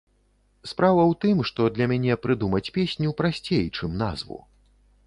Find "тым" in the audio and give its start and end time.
1.25-1.43